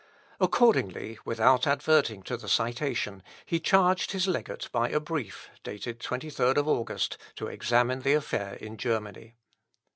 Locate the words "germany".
8.77-9.35